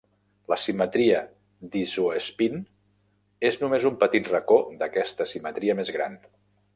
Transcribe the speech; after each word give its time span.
La 0.51 0.55
simetria 0.61 1.19
d'isoespín 1.75 2.57
és 3.51 3.59
només 3.65 3.85
un 3.91 3.99
petit 4.05 4.31
racó 4.35 4.57
d'aquesta 4.81 5.29
simetria 5.35 5.77
més 5.83 5.97
gran. 5.99 6.17